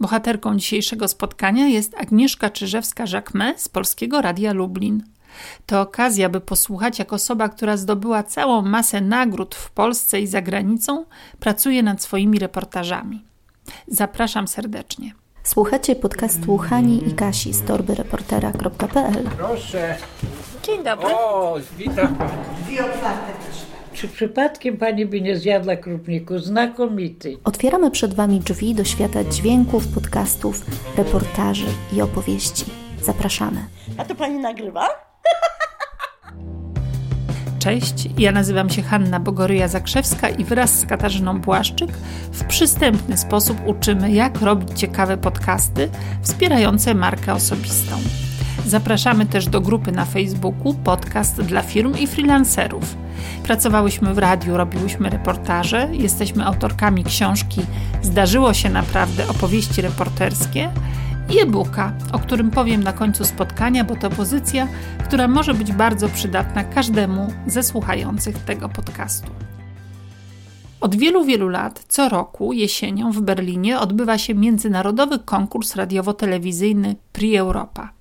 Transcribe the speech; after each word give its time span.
Bohaterką 0.00 0.56
dzisiejszego 0.56 1.08
spotkania 1.08 1.66
jest 1.66 1.94
Agnieszka 1.94 2.48
Czyżewska-Żakme 2.48 3.52
z 3.56 3.68
Polskiego 3.68 4.22
Radia 4.22 4.52
Lublin. 4.52 5.02
To 5.66 5.80
okazja, 5.80 6.28
by 6.28 6.40
posłuchać, 6.40 6.98
jak 6.98 7.12
osoba, 7.12 7.48
która 7.48 7.76
zdobyła 7.76 8.22
całą 8.22 8.62
masę 8.62 9.00
nagród 9.00 9.54
w 9.54 9.70
Polsce 9.70 10.20
i 10.20 10.26
za 10.26 10.42
granicą, 10.42 11.04
pracuje 11.40 11.82
nad 11.82 12.02
swoimi 12.02 12.38
reportażami. 12.38 13.24
Zapraszam 13.88 14.48
serdecznie. 14.48 15.12
Słuchacie 15.42 15.96
podcastu 15.96 16.56
Hani 16.56 17.08
i 17.08 17.14
Kasi 17.14 17.52
z 17.52 17.64
torbyreportera.pl 17.64 19.30
Proszę. 19.36 19.96
Dzień 20.62 20.84
dobry. 20.84 21.06
O, 21.06 21.56
witam. 21.78 22.16
Dwie 22.66 22.84
otwarte 22.84 23.32
Czy 23.96 24.08
przypadkiem 24.08 24.76
pani 24.76 25.06
by 25.06 25.20
nie 25.20 25.36
zjadła 25.36 25.76
krupniku? 25.76 26.38
Znakomity. 26.38 27.36
Otwieramy 27.44 27.90
przed 27.90 28.14
Wami 28.14 28.40
drzwi 28.40 28.74
do 28.74 28.84
świata 28.84 29.24
dźwięków, 29.24 29.88
podcastów, 29.88 30.66
reportaży 30.96 31.66
i 31.92 32.02
opowieści. 32.02 32.64
Zapraszamy. 33.02 33.64
A 33.98 34.04
to 34.04 34.14
pani 34.14 34.38
nagrywa? 34.38 34.88
Cześć, 37.58 38.08
ja 38.18 38.32
nazywam 38.32 38.70
się 38.70 38.82
Hanna 38.82 39.20
Bogoryja-Zakrzewska 39.20 40.40
i 40.40 40.44
wraz 40.44 40.78
z 40.78 40.86
Katarzyną 40.86 41.40
Błaszczyk 41.40 41.90
w 42.32 42.44
przystępny 42.44 43.16
sposób 43.16 43.56
uczymy, 43.66 44.12
jak 44.12 44.42
robić 44.42 44.80
ciekawe 44.80 45.16
podcasty 45.16 45.88
wspierające 46.22 46.94
markę 46.94 47.34
osobistą. 47.34 47.96
Zapraszamy 48.66 49.26
też 49.26 49.46
do 49.46 49.60
grupy 49.60 49.92
na 49.92 50.04
Facebooku 50.04 50.74
Podcast 50.74 51.42
dla 51.42 51.62
firm 51.62 51.94
i 51.98 52.06
freelancerów. 52.06 53.05
Pracowałyśmy 53.42 54.14
w 54.14 54.18
radiu, 54.18 54.56
robiłyśmy 54.56 55.10
reportaże, 55.10 55.88
jesteśmy 55.92 56.46
autorkami 56.46 57.04
książki 57.04 57.60
Zdarzyło 58.06 58.54
się 58.54 58.70
naprawdę 58.70 59.28
opowieści 59.28 59.82
reporterskie 59.82 60.70
i 61.30 61.38
e-booka, 61.40 61.92
o 62.12 62.18
którym 62.18 62.50
powiem 62.50 62.82
na 62.82 62.92
końcu 62.92 63.24
spotkania, 63.24 63.84
bo 63.84 63.96
to 63.96 64.10
pozycja, 64.10 64.68
która 65.04 65.28
może 65.28 65.54
być 65.54 65.72
bardzo 65.72 66.08
przydatna 66.08 66.64
każdemu 66.64 67.32
ze 67.46 67.62
słuchających 67.62 68.38
tego 68.38 68.68
podcastu. 68.68 69.30
Od 70.80 70.96
wielu, 70.96 71.24
wielu 71.24 71.48
lat, 71.48 71.84
co 71.88 72.08
roku 72.08 72.52
jesienią 72.52 73.12
w 73.12 73.20
Berlinie 73.20 73.80
odbywa 73.80 74.18
się 74.18 74.34
międzynarodowy 74.34 75.18
konkurs 75.18 75.76
radiowo-telewizyjny 75.76 76.96
Prix 77.12 77.38
Europa. 77.38 77.95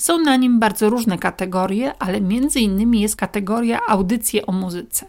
Są 0.00 0.18
na 0.18 0.36
nim 0.36 0.60
bardzo 0.60 0.90
różne 0.90 1.18
kategorie, 1.18 1.92
ale 1.98 2.20
między 2.20 2.60
innymi 2.60 3.00
jest 3.00 3.16
kategoria 3.16 3.80
audycje 3.88 4.46
o 4.46 4.52
muzyce. 4.52 5.06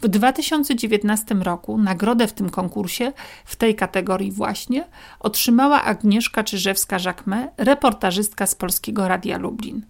W 0.00 0.08
2019 0.08 1.34
roku 1.34 1.78
nagrodę 1.78 2.26
w 2.26 2.32
tym 2.32 2.50
konkursie, 2.50 3.12
w 3.44 3.56
tej 3.56 3.74
kategorii 3.74 4.32
właśnie, 4.32 4.84
otrzymała 5.20 5.82
Agnieszka 5.82 6.42
Czyżewska-Żakme, 6.42 7.48
reportażystka 7.56 8.46
z 8.46 8.54
Polskiego 8.54 9.08
Radia 9.08 9.38
Lublin. 9.38 9.82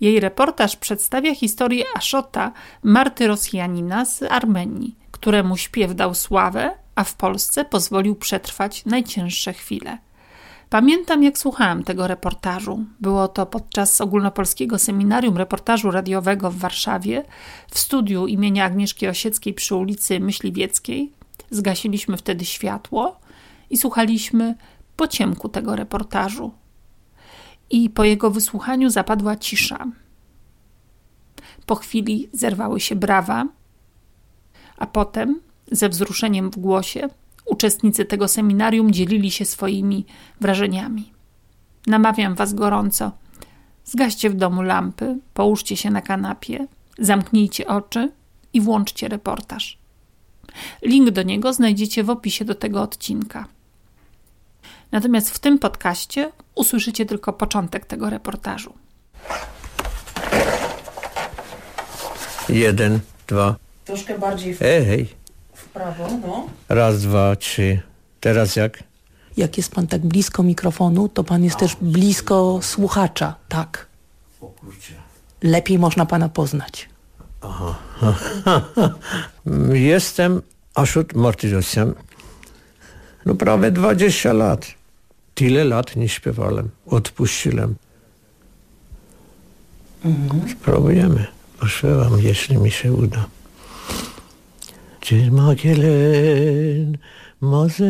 Jej 0.00 0.20
reportaż 0.20 0.76
przedstawia 0.76 1.34
historię 1.34 1.84
Aszota, 1.96 2.52
Marty 2.82 3.26
Rosjanina 3.26 4.04
z 4.04 4.22
Armenii, 4.22 4.96
któremu 5.10 5.56
śpiew 5.56 5.94
dał 5.94 6.14
sławę, 6.14 6.70
a 6.94 7.04
w 7.04 7.14
Polsce 7.14 7.64
pozwolił 7.64 8.14
przetrwać 8.14 8.84
najcięższe 8.84 9.52
chwile. 9.52 9.98
Pamiętam, 10.70 11.22
jak 11.22 11.38
słuchałam 11.38 11.84
tego 11.84 12.06
reportażu. 12.06 12.84
Było 13.00 13.28
to 13.28 13.46
podczas 13.46 14.00
ogólnopolskiego 14.00 14.78
seminarium 14.78 15.36
reportażu 15.36 15.90
radiowego 15.90 16.50
w 16.50 16.56
Warszawie, 16.56 17.24
w 17.70 17.78
studiu 17.78 18.26
imienia 18.26 18.64
Agnieszki 18.64 19.08
Osieckiej 19.08 19.54
przy 19.54 19.74
ulicy 19.74 20.20
Myśliwieckiej. 20.20 21.12
Zgasiliśmy 21.50 22.16
wtedy 22.16 22.44
światło 22.44 23.20
i 23.70 23.76
słuchaliśmy 23.76 24.54
po 24.96 25.08
ciemku 25.08 25.48
tego 25.48 25.76
reportażu. 25.76 26.52
I 27.70 27.90
po 27.90 28.04
jego 28.04 28.30
wysłuchaniu 28.30 28.90
zapadła 28.90 29.36
cisza. 29.36 29.86
Po 31.66 31.74
chwili 31.74 32.28
zerwały 32.32 32.80
się 32.80 32.96
brawa, 32.96 33.46
a 34.76 34.86
potem, 34.86 35.40
ze 35.72 35.88
wzruszeniem 35.88 36.50
w 36.50 36.58
głosie, 36.58 37.08
Uczestnicy 37.46 38.04
tego 38.04 38.28
seminarium 38.28 38.92
dzielili 38.92 39.30
się 39.30 39.44
swoimi 39.44 40.06
wrażeniami. 40.40 41.12
Namawiam 41.86 42.34
Was 42.34 42.54
gorąco. 42.54 43.12
Zgaście 43.84 44.30
w 44.30 44.34
domu 44.34 44.62
lampy, 44.62 45.18
połóżcie 45.34 45.76
się 45.76 45.90
na 45.90 46.02
kanapie, 46.02 46.66
zamknijcie 46.98 47.66
oczy 47.66 48.12
i 48.52 48.60
włączcie 48.60 49.08
reportaż. 49.08 49.78
Link 50.82 51.10
do 51.10 51.22
niego 51.22 51.52
znajdziecie 51.52 52.04
w 52.04 52.10
opisie 52.10 52.44
do 52.44 52.54
tego 52.54 52.82
odcinka. 52.82 53.46
Natomiast 54.92 55.30
w 55.30 55.38
tym 55.38 55.58
podcaście 55.58 56.32
usłyszycie 56.54 57.06
tylko 57.06 57.32
początek 57.32 57.86
tego 57.86 58.10
reportażu. 58.10 58.74
Jeden, 62.48 63.00
dwa. 63.26 63.56
Troszkę 63.84 64.18
bardziej 64.18 64.54
w 64.54 64.62
Ej, 64.62 65.08
prawo, 65.76 66.08
no. 66.26 66.48
raz, 66.68 67.02
dwa, 67.02 67.36
trzy. 67.36 67.80
Teraz 68.20 68.56
jak? 68.56 68.82
Jak 69.36 69.56
jest 69.56 69.74
pan 69.74 69.86
tak 69.86 70.00
blisko 70.06 70.42
mikrofonu, 70.42 71.08
to 71.08 71.24
pan 71.24 71.44
jest 71.44 71.56
też 71.56 71.76
blisko 71.80 72.58
słuchacza, 72.62 73.34
tak. 73.48 73.86
O 74.40 74.46
kurczę. 74.46 74.92
Lepiej 75.42 75.78
można 75.78 76.06
pana 76.06 76.28
poznać. 76.28 76.88
Jestem 79.92 80.42
Ashut 80.74 81.14
Martyrosyan. 81.14 81.94
No 83.26 83.34
prawie 83.34 83.70
20 83.70 84.32
lat. 84.32 84.66
Tyle 85.34 85.64
lat 85.64 85.96
nie 85.96 86.08
śpiewałem. 86.08 86.68
Odpuściłem. 86.86 87.74
Spróbujemy. 90.52 91.26
Pośpiewam, 91.60 92.20
jeśli 92.20 92.56
mi 92.56 92.70
się 92.70 92.92
uda. 92.92 93.26
Cizma 95.06 95.54
gelen 95.54 96.98
mazeras 97.40 97.86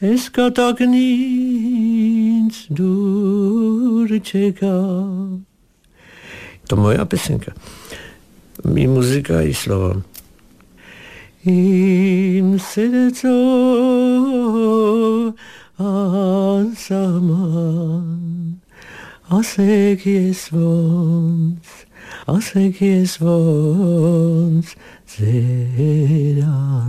Eska 0.00 0.50
tak 0.50 0.80
nic 0.80 2.66
durczeka 2.70 4.66
To 6.68 6.76
moja 6.76 7.06
piosenka. 7.06 7.52
I 8.76 8.88
muzyka 8.88 9.42
i 9.42 9.54
słowa. 9.54 9.94
Im 11.46 12.58
serco 12.58 13.28
ansaman 15.78 17.72
Asek 19.28 20.06
jest 20.06 20.50
wąs 20.50 21.91
Asek 22.26 22.80
jest 22.80 23.18
wąs 23.18 24.76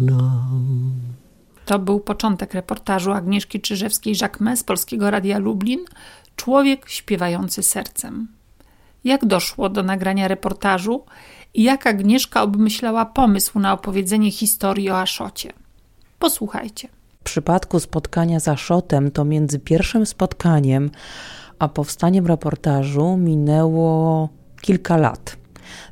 nam. 0.01 0.91
To 1.65 1.79
był 1.79 1.99
początek 1.99 2.53
reportażu 2.53 3.11
Agnieszki 3.11 3.61
Czyżewskiej-Żakme 3.61 4.55
z 4.55 4.63
Polskiego 4.63 5.11
Radia 5.11 5.37
Lublin 5.39 5.79
Człowiek 6.35 6.89
śpiewający 6.89 7.63
sercem. 7.63 8.27
Jak 9.03 9.25
doszło 9.25 9.69
do 9.69 9.83
nagrania 9.83 10.27
reportażu 10.27 11.05
i 11.53 11.63
jak 11.63 11.87
Agnieszka 11.87 12.43
obmyślała 12.43 13.05
pomysł 13.05 13.59
na 13.59 13.73
opowiedzenie 13.73 14.31
historii 14.31 14.89
o 14.89 14.99
Aszocie? 14.99 15.53
Posłuchajcie. 16.19 16.87
W 17.21 17.23
przypadku 17.23 17.79
spotkania 17.79 18.39
z 18.39 18.47
Aszotem 18.47 19.11
to 19.11 19.25
między 19.25 19.59
pierwszym 19.59 20.05
spotkaniem 20.05 20.91
a 21.59 21.67
powstaniem 21.67 22.27
reportażu 22.27 23.17
minęło 23.17 24.29
kilka 24.63 24.97
lat. 24.97 25.37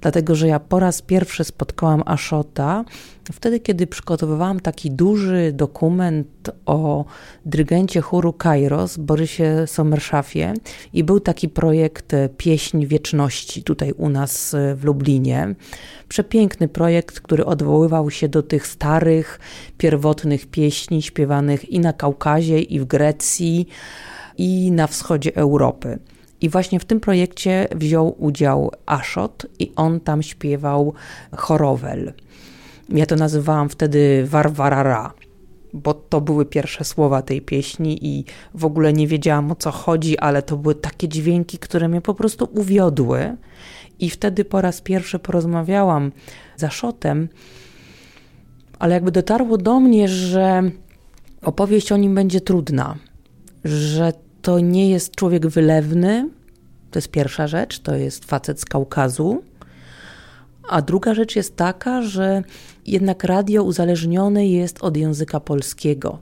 Dlatego, 0.02 0.36
że 0.36 0.48
ja 0.48 0.60
po 0.60 0.80
raz 0.80 1.02
pierwszy 1.02 1.44
spotkałam 1.44 2.04
Ashota 2.06 2.84
wtedy, 3.32 3.60
kiedy 3.60 3.88
przygotowywałam 3.88 4.60
taki 4.60 4.92
duży 4.92 5.52
dokument 5.54 6.50
o 6.66 7.06
dyrygencie 7.46 8.02
chóru 8.02 8.34
Kairos, 8.34 8.98
Borysie 8.98 9.64
Sommerszafie 9.66 10.54
i 10.94 11.04
był 11.04 11.20
taki 11.20 11.50
projekt 11.50 12.16
Pieśń 12.38 12.86
Wieczności 12.86 13.64
tutaj 13.64 13.92
u 13.92 14.10
nas 14.10 14.56
w 14.76 14.84
Lublinie. 14.84 15.56
Przepiękny 16.08 16.68
projekt, 16.68 17.22
który 17.22 17.46
odwoływał 17.46 18.12
się 18.12 18.28
do 18.28 18.44
tych 18.44 18.68
starych, 18.68 19.40
pierwotnych 19.78 20.48
pieśni 20.48 21.02
śpiewanych 21.02 21.70
i 21.70 21.80
na 21.80 21.94
Kaukazie, 21.94 22.60
i 22.60 22.80
w 22.80 22.86
Grecji, 22.86 23.68
i 24.38 24.72
na 24.72 24.88
wschodzie 24.88 25.36
Europy. 25.36 26.00
I 26.42 26.50
właśnie 26.50 26.80
w 26.80 26.86
tym 26.86 27.00
projekcie 27.00 27.68
wziął 27.76 28.16
udział 28.20 28.72
Ashot 28.86 29.46
i 29.60 29.72
on 29.76 30.00
tam 30.00 30.24
śpiewał 30.24 30.94
chorowel. 31.32 32.14
Ja 32.90 33.06
to 33.06 33.16
nazywałam 33.16 33.70
wtedy 33.70 34.26
Warwarara, 34.28 35.14
bo 35.74 35.94
to 35.94 36.22
były 36.22 36.46
pierwsze 36.46 36.84
słowa 36.84 37.22
tej 37.22 37.42
pieśni 37.42 38.08
i 38.08 38.26
w 38.54 38.66
ogóle 38.66 38.94
nie 38.94 39.08
wiedziałam 39.08 39.52
o 39.52 39.56
co 39.56 39.72
chodzi, 39.72 40.18
ale 40.18 40.42
to 40.42 40.58
były 40.58 40.76
takie 40.76 41.08
dźwięki, 41.08 41.58
które 41.58 41.88
mnie 41.88 42.02
po 42.02 42.14
prostu 42.14 42.50
uwiodły. 42.56 43.38
I 44.00 44.10
wtedy 44.10 44.46
po 44.46 44.62
raz 44.62 44.82
pierwszy 44.82 45.20
porozmawiałam 45.20 46.12
z 46.58 46.64
Ashotem, 46.64 47.30
ale 48.80 48.94
jakby 48.94 49.12
dotarło 49.12 49.58
do 49.58 49.80
mnie, 49.80 50.08
że 50.08 50.64
opowieść 51.42 51.92
o 51.92 51.98
nim 51.98 52.16
będzie 52.16 52.42
trudna, 52.42 52.96
że 53.64 54.14
to 54.42 54.60
nie 54.60 54.90
jest 54.90 55.16
człowiek 55.16 55.48
wylewny, 55.48 56.30
to 56.92 57.00
jest 57.00 57.12
pierwsza 57.12 57.48
rzecz, 57.48 57.80
to 57.80 57.96
jest 57.96 58.26
facet 58.26 58.62
z 58.62 58.66
Kaukazu. 58.66 59.44
A 60.70 60.82
druga 60.82 61.14
rzecz 61.14 61.36
jest 61.36 61.56
taka, 61.56 62.02
że 62.02 62.44
jednak 62.88 63.24
radio 63.24 63.64
uzależnione 63.64 64.48
jest 64.48 64.84
od 64.84 64.98
języka 64.98 65.40
polskiego. 65.40 66.20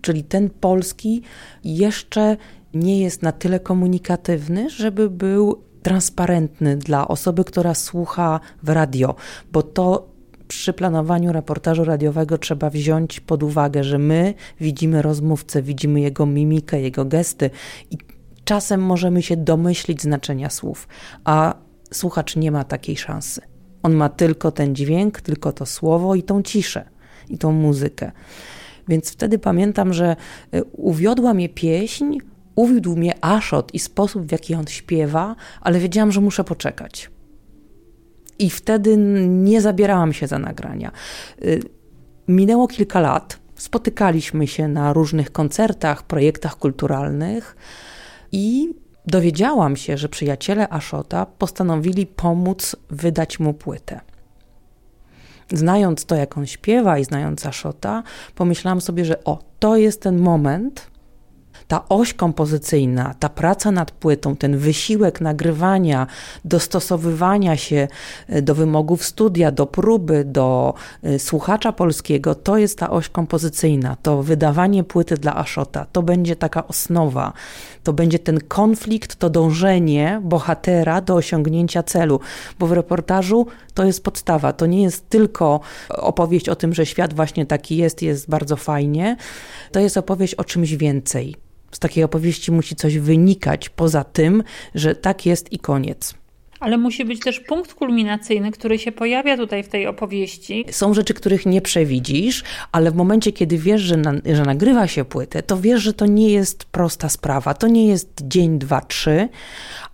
Czyli 0.00 0.24
ten 0.24 0.50
polski 0.50 1.22
jeszcze 1.64 2.36
nie 2.74 3.00
jest 3.00 3.22
na 3.22 3.32
tyle 3.32 3.60
komunikatywny, 3.60 4.70
żeby 4.70 5.10
był 5.10 5.62
transparentny 5.82 6.76
dla 6.76 7.08
osoby, 7.08 7.44
która 7.44 7.74
słucha 7.74 8.40
w 8.62 8.68
radio, 8.68 9.14
bo 9.52 9.62
to 9.62 10.13
przy 10.48 10.72
planowaniu 10.72 11.32
reportażu 11.32 11.84
radiowego 11.84 12.38
trzeba 12.38 12.70
wziąć 12.70 13.20
pod 13.20 13.42
uwagę, 13.42 13.84
że 13.84 13.98
my 13.98 14.34
widzimy 14.60 15.02
rozmówcę, 15.02 15.62
widzimy 15.62 16.00
jego 16.00 16.26
mimikę, 16.26 16.80
jego 16.80 17.04
gesty 17.04 17.50
i 17.90 17.98
czasem 18.44 18.80
możemy 18.82 19.22
się 19.22 19.36
domyślić 19.36 20.02
znaczenia 20.02 20.50
słów, 20.50 20.88
a 21.24 21.54
słuchacz 21.92 22.36
nie 22.36 22.50
ma 22.50 22.64
takiej 22.64 22.96
szansy. 22.96 23.40
On 23.82 23.94
ma 23.94 24.08
tylko 24.08 24.50
ten 24.52 24.74
dźwięk, 24.74 25.20
tylko 25.20 25.52
to 25.52 25.66
słowo 25.66 26.14
i 26.14 26.22
tą 26.22 26.42
ciszę, 26.42 26.84
i 27.28 27.38
tą 27.38 27.52
muzykę. 27.52 28.12
Więc 28.88 29.10
wtedy 29.10 29.38
pamiętam, 29.38 29.92
że 29.92 30.16
y, 30.54 30.64
uwiodła 30.64 31.34
mnie 31.34 31.48
pieśń, 31.48 32.18
uwiódł 32.54 32.96
mnie 32.96 33.24
Aszot 33.24 33.74
i 33.74 33.78
sposób, 33.78 34.26
w 34.26 34.32
jaki 34.32 34.54
on 34.54 34.66
śpiewa, 34.66 35.36
ale 35.60 35.78
wiedziałam, 35.78 36.12
że 36.12 36.20
muszę 36.20 36.44
poczekać. 36.44 37.10
I 38.38 38.50
wtedy 38.50 38.96
nie 39.28 39.60
zabierałam 39.60 40.12
się 40.12 40.26
za 40.26 40.38
nagrania. 40.38 40.90
Y, 41.42 41.62
minęło 42.28 42.68
kilka 42.68 43.00
lat, 43.00 43.38
spotykaliśmy 43.54 44.46
się 44.46 44.68
na 44.68 44.92
różnych 44.92 45.32
koncertach, 45.32 46.02
projektach 46.02 46.58
kulturalnych 46.58 47.56
i 48.32 48.74
dowiedziałam 49.06 49.76
się, 49.76 49.96
że 49.96 50.08
przyjaciele 50.08 50.68
Aszota 50.68 51.26
postanowili 51.26 52.06
pomóc 52.06 52.76
wydać 52.90 53.40
mu 53.40 53.54
płytę. 53.54 54.00
Znając 55.52 56.04
to, 56.04 56.14
jak 56.14 56.38
on 56.38 56.46
śpiewa 56.46 56.98
i 56.98 57.04
znając 57.04 57.46
Aszota, 57.46 58.02
pomyślałam 58.34 58.80
sobie, 58.80 59.04
że 59.04 59.24
o, 59.24 59.38
to 59.58 59.76
jest 59.76 60.02
ten 60.02 60.18
moment, 60.18 60.90
ta 61.68 61.88
oś 61.88 62.14
kompozycyjna, 62.14 63.14
ta 63.18 63.28
praca 63.28 63.70
nad 63.70 63.90
płytą, 63.90 64.36
ten 64.36 64.58
wysiłek 64.58 65.20
nagrywania, 65.20 66.06
dostosowywania 66.44 67.56
się 67.56 67.88
e, 68.28 68.42
do 68.42 68.54
wymogów 68.54 69.04
studia, 69.04 69.50
do 69.50 69.66
próby, 69.66 70.24
do 70.24 70.74
e, 71.02 71.18
słuchacza 71.18 71.72
polskiego, 71.72 72.34
to 72.34 72.58
jest 72.58 72.78
ta 72.78 72.90
oś 72.90 73.08
kompozycyjna, 73.08 73.96
to 74.02 74.22
wydawanie 74.22 74.84
płyty 74.84 75.14
dla 75.14 75.36
Aszota, 75.36 75.86
to 75.92 76.02
będzie 76.02 76.36
taka 76.36 76.66
osnowa, 76.66 77.32
to 77.82 77.92
będzie 77.92 78.18
ten 78.18 78.40
konflikt, 78.40 79.16
to 79.16 79.30
dążenie 79.30 80.20
bohatera 80.24 81.00
do 81.00 81.14
osiągnięcia 81.14 81.82
celu, 81.82 82.20
bo 82.58 82.66
w 82.66 82.72
reportażu 82.72 83.46
to 83.74 83.84
jest 83.84 84.04
podstawa, 84.04 84.52
to 84.52 84.66
nie 84.66 84.82
jest 84.82 85.08
tylko 85.08 85.60
opowieść 85.88 86.48
o 86.48 86.56
tym, 86.56 86.74
że 86.74 86.86
świat 86.86 87.14
właśnie 87.14 87.46
taki 87.46 87.76
jest, 87.76 88.02
jest 88.02 88.28
bardzo 88.30 88.56
fajnie, 88.56 89.16
to 89.72 89.80
jest 89.80 89.96
opowieść 89.96 90.34
o 90.34 90.44
czymś 90.44 90.74
więcej 90.74 91.44
z 91.74 91.78
takiej 91.78 92.04
opowieści 92.04 92.52
musi 92.52 92.76
coś 92.76 92.98
wynikać 92.98 93.68
poza 93.68 94.04
tym, 94.04 94.42
że 94.74 94.94
tak 94.94 95.26
jest 95.26 95.52
i 95.52 95.58
koniec. 95.58 96.14
Ale 96.64 96.78
musi 96.78 97.04
być 97.04 97.20
też 97.20 97.40
punkt 97.40 97.74
kulminacyjny, 97.74 98.50
który 98.50 98.78
się 98.78 98.92
pojawia 98.92 99.36
tutaj 99.36 99.62
w 99.62 99.68
tej 99.68 99.86
opowieści. 99.86 100.64
Są 100.70 100.94
rzeczy, 100.94 101.14
których 101.14 101.46
nie 101.46 101.62
przewidzisz, 101.62 102.44
ale 102.72 102.90
w 102.90 102.94
momencie, 102.94 103.32
kiedy 103.32 103.58
wiesz, 103.58 103.82
że, 103.82 103.96
na, 103.96 104.12
że 104.34 104.42
nagrywa 104.42 104.86
się 104.86 105.04
płytę, 105.04 105.42
to 105.42 105.60
wiesz, 105.60 105.82
że 105.82 105.92
to 105.92 106.06
nie 106.06 106.30
jest 106.30 106.64
prosta 106.64 107.08
sprawa. 107.08 107.54
To 107.54 107.68
nie 107.68 107.86
jest 107.86 108.10
dzień, 108.22 108.58
dwa, 108.58 108.80
trzy. 108.80 109.28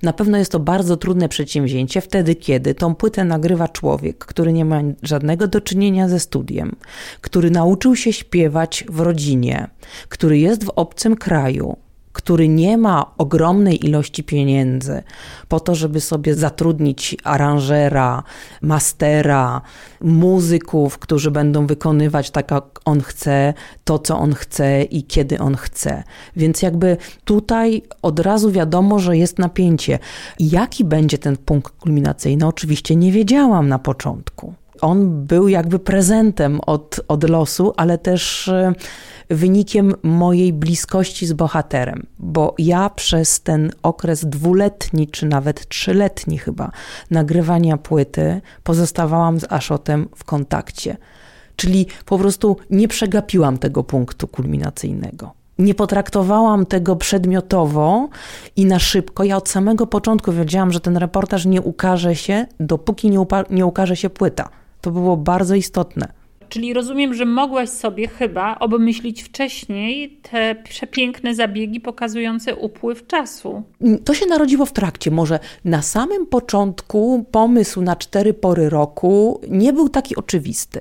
Na 0.02 0.12
pewno 0.12 0.38
jest 0.38 0.52
to 0.52 0.60
bardzo 0.60 0.96
trudne 0.96 1.28
przedsięwzięcie 1.28 2.00
wtedy, 2.00 2.34
kiedy 2.34 2.74
tą 2.74 2.94
płytę 2.94 3.24
nagrywa 3.24 3.68
człowiek, 3.68 4.18
który 4.18 4.52
nie 4.52 4.64
ma 4.64 4.80
żadnego 5.02 5.46
do 5.46 5.60
czynienia 5.60 6.08
ze 6.08 6.20
studiem, 6.20 6.76
który 7.20 7.50
nauczył 7.50 7.96
się 7.96 8.12
śpiewać 8.12 8.84
w 8.88 9.00
rodzinie, 9.00 9.68
który 10.08 10.38
jest 10.38 10.64
w 10.64 10.72
obcym 10.76 11.16
kraju, 11.16 11.76
który 12.12 12.48
nie 12.48 12.78
ma 12.78 13.06
ogromnej 13.18 13.86
ilości 13.86 14.24
pieniędzy 14.24 15.02
po 15.48 15.60
to, 15.60 15.74
żeby 15.74 16.00
sobie 16.00 16.34
zatrudnić 16.34 17.16
aranżera, 17.24 18.22
mastera, 18.62 19.60
muzyków, 20.00 20.98
którzy 20.98 21.30
będą 21.30 21.66
wykonywać 21.66 22.30
tak, 22.30 22.50
jak 22.50 22.64
on 22.84 23.00
chce, 23.00 23.54
to, 23.84 23.98
co 23.98 24.18
on 24.18 24.34
chce 24.34 24.82
i 24.82 25.04
kiedy 25.04 25.38
on 25.38 25.56
chce. 25.56 26.02
Więc 26.36 26.62
jakby 26.62 26.96
tutaj 27.24 27.82
od 28.02 28.20
razu 28.20 28.50
wiadomo, 28.50 28.98
że 28.98 29.16
jest 29.16 29.38
napięcie. 29.38 29.98
Jaki 30.40 30.84
będzie 30.84 31.18
ten 31.18 31.36
punkt 31.36 31.72
kulminacyjny? 31.76 32.46
Oczywiście 32.46 32.96
nie 32.96 33.12
wiedziałam 33.12 33.68
na 33.68 33.78
początku 33.78 34.54
on 34.80 35.26
był 35.26 35.48
jakby 35.48 35.78
prezentem 35.78 36.60
od, 36.66 37.00
od 37.08 37.28
losu, 37.28 37.72
ale 37.76 37.98
też 37.98 38.50
wynikiem 39.30 39.94
mojej 40.02 40.52
bliskości 40.52 41.26
z 41.26 41.32
bohaterem, 41.32 42.06
bo 42.18 42.54
ja 42.58 42.90
przez 42.90 43.40
ten 43.40 43.70
okres 43.82 44.24
dwuletni, 44.24 45.08
czy 45.08 45.26
nawet 45.26 45.68
trzyletni 45.68 46.38
chyba, 46.38 46.70
nagrywania 47.10 47.76
płyty 47.76 48.40
pozostawałam 48.62 49.40
z 49.40 49.52
Aszotem 49.52 50.08
w 50.16 50.24
kontakcie. 50.24 50.96
Czyli 51.56 51.86
po 52.04 52.18
prostu 52.18 52.56
nie 52.70 52.88
przegapiłam 52.88 53.58
tego 53.58 53.84
punktu 53.84 54.28
kulminacyjnego 54.28 55.40
nie 55.60 55.74
potraktowałam 55.74 56.66
tego 56.66 56.96
przedmiotowo 56.96 58.08
i 58.56 58.66
na 58.66 58.78
szybko. 58.78 59.24
Ja 59.24 59.36
od 59.36 59.48
samego 59.48 59.86
początku 59.86 60.32
wiedziałam, 60.32 60.72
że 60.72 60.80
ten 60.80 60.96
reportaż 60.96 61.46
nie 61.46 61.62
ukaże 61.62 62.14
się, 62.16 62.46
dopóki 62.60 63.10
nie, 63.10 63.26
nie 63.50 63.66
ukaże 63.66 63.96
się 63.96 64.10
płyta. 64.10 64.48
To 64.80 64.90
było 64.90 65.16
bardzo 65.16 65.54
istotne. 65.54 66.19
Czyli 66.50 66.72
rozumiem, 66.72 67.14
że 67.14 67.24
mogłaś 67.24 67.68
sobie 67.68 68.08
chyba 68.08 68.58
obmyślić 68.58 69.22
wcześniej 69.22 70.18
te 70.30 70.54
przepiękne 70.54 71.34
zabiegi 71.34 71.80
pokazujące 71.80 72.56
upływ 72.56 73.06
czasu. 73.06 73.62
To 74.04 74.14
się 74.14 74.26
narodziło 74.26 74.66
w 74.66 74.72
trakcie. 74.72 75.10
Może 75.10 75.38
na 75.64 75.82
samym 75.82 76.26
początku 76.26 77.24
pomysł 77.30 77.82
na 77.82 77.96
cztery 77.96 78.34
pory 78.34 78.70
roku 78.70 79.40
nie 79.48 79.72
był 79.72 79.88
taki 79.88 80.16
oczywisty. 80.16 80.80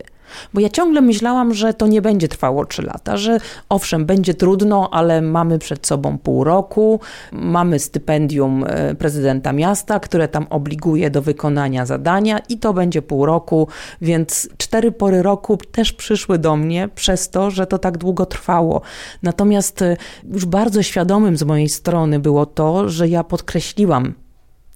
Bo 0.53 0.59
ja 0.59 0.69
ciągle 0.69 1.01
myślałam, 1.01 1.53
że 1.53 1.73
to 1.73 1.87
nie 1.87 2.01
będzie 2.01 2.27
trwało 2.27 2.65
3 2.65 2.81
lata, 2.81 3.17
że 3.17 3.39
owszem, 3.69 4.05
będzie 4.05 4.33
trudno, 4.33 4.89
ale 4.91 5.21
mamy 5.21 5.59
przed 5.59 5.87
sobą 5.87 6.17
pół 6.17 6.43
roku, 6.43 6.99
mamy 7.31 7.79
stypendium 7.79 8.65
e, 8.67 8.95
prezydenta 8.95 9.53
miasta, 9.53 9.99
które 9.99 10.27
tam 10.27 10.47
obliguje 10.49 11.09
do 11.09 11.21
wykonania 11.21 11.85
zadania 11.85 12.39
i 12.49 12.57
to 12.57 12.73
będzie 12.73 13.01
pół 13.01 13.25
roku, 13.25 13.67
więc 14.01 14.49
cztery 14.57 14.91
pory 14.91 15.21
roku 15.21 15.57
też 15.57 15.93
przyszły 15.93 16.37
do 16.37 16.55
mnie 16.55 16.89
przez 16.95 17.29
to, 17.29 17.51
że 17.51 17.67
to 17.67 17.77
tak 17.77 17.97
długo 17.97 18.25
trwało. 18.25 18.81
Natomiast 19.23 19.81
e, 19.81 19.97
już 20.33 20.45
bardzo 20.45 20.83
świadomym 20.83 21.37
z 21.37 21.43
mojej 21.43 21.69
strony 21.69 22.19
było 22.19 22.45
to, 22.45 22.89
że 22.89 23.07
ja 23.07 23.23
podkreśliłam 23.23 24.13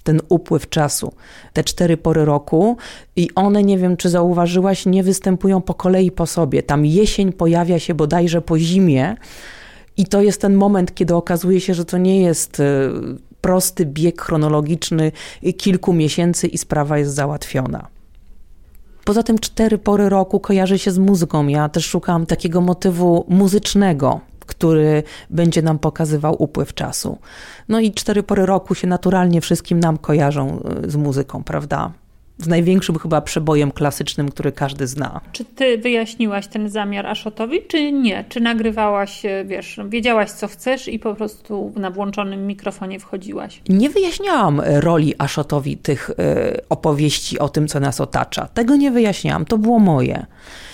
ten 0.03 0.21
upływ 0.29 0.69
czasu, 0.69 1.13
te 1.53 1.63
cztery 1.63 1.97
pory 1.97 2.25
roku 2.25 2.77
i 3.15 3.29
one, 3.35 3.63
nie 3.63 3.77
wiem 3.77 3.97
czy 3.97 4.09
zauważyłaś, 4.09 4.85
nie 4.85 5.03
występują 5.03 5.61
po 5.61 5.73
kolei 5.73 6.11
po 6.11 6.25
sobie. 6.25 6.63
Tam 6.63 6.85
jesień 6.85 7.33
pojawia 7.33 7.79
się 7.79 7.93
bodajże 7.93 8.41
po 8.41 8.59
zimie 8.59 9.15
i 9.97 10.05
to 10.05 10.21
jest 10.21 10.41
ten 10.41 10.55
moment, 10.55 10.95
kiedy 10.95 11.15
okazuje 11.15 11.61
się, 11.61 11.73
że 11.73 11.85
to 11.85 11.97
nie 11.97 12.21
jest 12.21 12.59
e, 12.59 12.63
prosty 13.41 13.85
bieg 13.85 14.21
chronologiczny 14.21 15.11
kilku 15.57 15.93
miesięcy 15.93 16.47
i 16.47 16.57
sprawa 16.57 16.97
jest 16.97 17.13
załatwiona. 17.13 17.87
Poza 19.05 19.23
tym 19.23 19.39
cztery 19.39 19.77
pory 19.77 20.09
roku 20.09 20.39
kojarzy 20.39 20.79
się 20.79 20.91
z 20.91 20.97
muzyką. 20.97 21.47
Ja 21.47 21.69
też 21.69 21.85
szukałam 21.85 22.25
takiego 22.25 22.61
motywu 22.61 23.25
muzycznego, 23.29 24.19
który 24.63 25.03
będzie 25.29 25.61
nam 25.61 25.79
pokazywał 25.79 26.35
upływ 26.43 26.73
czasu. 26.73 27.17
No 27.69 27.79
i 27.79 27.91
cztery 27.91 28.23
pory 28.23 28.45
roku 28.45 28.75
się 28.75 28.87
naturalnie 28.87 29.41
wszystkim 29.41 29.79
nam 29.79 29.97
kojarzą 29.97 30.59
e, 30.85 30.89
z 30.89 30.95
muzyką, 30.95 31.43
prawda? 31.43 31.91
Z 32.37 32.47
największym 32.47 32.99
chyba 32.99 33.21
przebojem 33.21 33.71
klasycznym, 33.71 34.29
który 34.29 34.51
każdy 34.51 34.87
zna. 34.87 35.21
Czy 35.31 35.45
ty 35.45 35.77
wyjaśniłaś 35.77 36.47
ten 36.47 36.69
zamiar 36.69 37.07
Aszotowi, 37.07 37.61
czy 37.67 37.91
nie? 37.91 38.25
Czy 38.29 38.39
nagrywałaś, 38.39 39.25
e, 39.25 39.45
wiesz, 39.45 39.79
wiedziałaś 39.89 40.31
co 40.31 40.47
chcesz 40.47 40.87
i 40.87 40.99
po 40.99 41.15
prostu 41.15 41.73
na 41.75 41.91
włączonym 41.91 42.47
mikrofonie 42.47 42.99
wchodziłaś? 42.99 43.61
Nie 43.69 43.89
wyjaśniałam 43.89 44.61
roli 44.65 45.13
Aszotowi 45.17 45.77
tych 45.77 46.09
y, 46.09 46.13
opowieści 46.69 47.39
o 47.39 47.49
tym, 47.49 47.67
co 47.67 47.79
nas 47.79 48.01
otacza. 48.01 48.47
Tego 48.53 48.75
nie 48.75 48.91
wyjaśniałam, 48.91 49.45
to 49.45 49.57
było 49.57 49.79
moje 49.79 50.25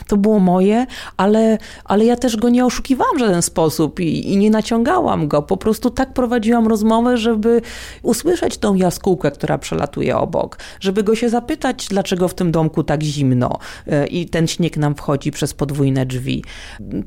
to 0.09 0.17
było 0.17 0.39
moje, 0.39 0.85
ale, 1.17 1.57
ale 1.85 2.05
ja 2.05 2.15
też 2.15 2.37
go 2.37 2.49
nie 2.49 2.65
oszukiwałam 2.65 3.15
w 3.15 3.19
żaden 3.19 3.41
sposób 3.41 3.99
i, 3.99 4.33
i 4.33 4.37
nie 4.37 4.49
naciągałam 4.49 5.27
go. 5.27 5.41
Po 5.41 5.57
prostu 5.57 5.89
tak 5.89 6.13
prowadziłam 6.13 6.67
rozmowę, 6.67 7.17
żeby 7.17 7.61
usłyszeć 8.03 8.57
tą 8.57 8.75
jaskółkę, 8.75 9.31
która 9.31 9.57
przelatuje 9.57 10.17
obok, 10.17 10.57
żeby 10.79 11.03
go 11.03 11.15
się 11.15 11.29
zapytać, 11.29 11.48
zapytać, 11.49 11.87
dlaczego 11.89 12.27
w 12.27 12.33
tym 12.33 12.51
domku 12.51 12.83
tak 12.83 13.03
zimno 13.03 13.59
e, 13.87 14.07
i 14.07 14.25
ten 14.25 14.47
śnieg 14.47 14.77
nam 14.77 14.95
wchodzi 14.95 15.31
przez 15.31 15.53
podwójne 15.53 16.05
drzwi. 16.05 16.43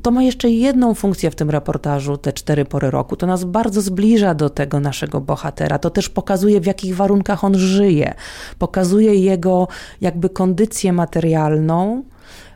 To 0.01 0.11
ma 0.11 0.23
jeszcze 0.23 0.49
jedną 0.49 0.93
funkcję 0.93 1.31
w 1.31 1.35
tym 1.35 1.49
reportażu, 1.49 2.17
te 2.17 2.33
cztery 2.33 2.65
pory 2.65 2.91
roku. 2.91 3.15
To 3.15 3.27
nas 3.27 3.43
bardzo 3.43 3.81
zbliża 3.81 4.33
do 4.33 4.49
tego 4.49 4.79
naszego 4.79 5.21
bohatera. 5.21 5.79
To 5.79 5.89
też 5.89 6.09
pokazuje, 6.09 6.61
w 6.61 6.65
jakich 6.65 6.95
warunkach 6.95 7.43
on 7.43 7.57
żyje. 7.57 8.13
Pokazuje 8.59 9.15
jego 9.15 9.67
jakby 10.01 10.29
kondycję 10.29 10.93
materialną 10.93 12.03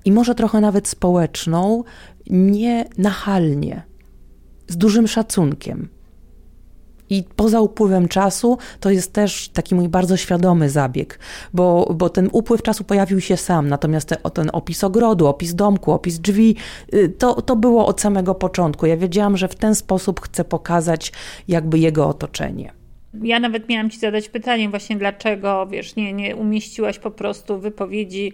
i 0.05 0.11
może 0.11 0.35
trochę 0.35 0.61
nawet 0.61 0.87
społeczną, 0.87 1.83
nie 2.29 2.85
nachalnie, 2.97 3.83
z 4.67 4.77
dużym 4.77 5.07
szacunkiem. 5.07 5.96
I 7.09 7.23
poza 7.35 7.61
upływem 7.61 8.07
czasu 8.07 8.57
to 8.79 8.89
jest 8.89 9.13
też 9.13 9.49
taki 9.49 9.75
mój 9.75 9.89
bardzo 9.89 10.17
świadomy 10.17 10.69
zabieg, 10.69 11.19
bo, 11.53 11.93
bo 11.95 12.09
ten 12.09 12.29
upływ 12.31 12.61
czasu 12.61 12.83
pojawił 12.83 13.21
się 13.21 13.37
sam, 13.37 13.69
natomiast 13.69 14.09
te, 14.09 14.15
ten 14.15 14.49
opis 14.53 14.83
ogrodu, 14.83 15.27
opis 15.27 15.55
domku, 15.55 15.91
opis 15.91 16.19
drzwi, 16.19 16.55
y, 16.93 17.09
to, 17.09 17.41
to 17.41 17.55
było 17.55 17.85
od 17.85 18.01
samego 18.01 18.35
początku. 18.35 18.85
Ja 18.85 18.97
wiedziałam, 18.97 19.37
że 19.37 19.47
w 19.47 19.55
ten 19.55 19.75
sposób 19.75 20.21
chcę 20.21 20.43
pokazać 20.43 21.11
jakby 21.47 21.79
jego 21.79 22.07
otoczenie. 22.07 22.71
Ja 23.23 23.39
nawet 23.39 23.69
miałam 23.69 23.89
ci 23.89 23.99
zadać 23.99 24.29
pytanie 24.29 24.69
właśnie, 24.69 24.95
dlaczego, 24.95 25.67
wiesz, 25.67 25.95
nie, 25.95 26.13
nie 26.13 26.35
umieściłaś 26.35 26.99
po 26.99 27.11
prostu 27.11 27.59
wypowiedzi 27.59 28.33